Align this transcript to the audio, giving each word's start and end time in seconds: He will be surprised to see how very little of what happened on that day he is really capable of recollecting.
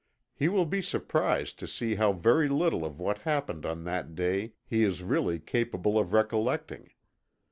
He 0.33 0.47
will 0.47 0.65
be 0.65 0.81
surprised 0.81 1.59
to 1.59 1.67
see 1.67 1.93
how 1.93 2.11
very 2.13 2.49
little 2.49 2.83
of 2.83 2.99
what 2.99 3.19
happened 3.19 3.67
on 3.67 3.83
that 3.83 4.15
day 4.15 4.53
he 4.65 4.81
is 4.81 5.03
really 5.03 5.37
capable 5.39 5.99
of 5.99 6.11
recollecting. 6.11 6.89